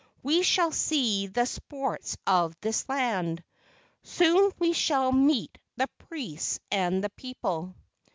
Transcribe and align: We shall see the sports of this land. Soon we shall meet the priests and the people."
We 0.23 0.41
shall 0.41 0.71
see 0.71 1.27
the 1.27 1.45
sports 1.45 2.17
of 2.25 2.59
this 2.59 2.89
land. 2.89 3.43
Soon 4.01 4.51
we 4.57 4.73
shall 4.73 5.11
meet 5.11 5.59
the 5.75 5.85
priests 6.07 6.59
and 6.71 7.03
the 7.03 7.11
people." 7.11 7.75